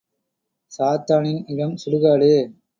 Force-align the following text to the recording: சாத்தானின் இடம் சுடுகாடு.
சாத்தானின் 0.71 1.43
இடம் 1.47 1.77
சுடுகாடு. 1.77 2.33